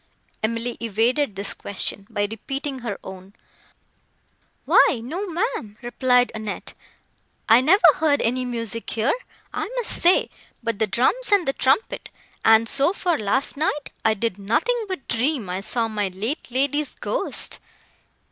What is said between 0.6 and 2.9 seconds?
evaded this question, by repeating